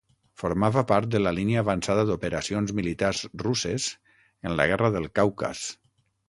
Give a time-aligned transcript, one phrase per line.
[0.43, 3.87] Formava part de la línia avançada d'operacions militars russes
[4.51, 5.63] en la Guerra del Caucas.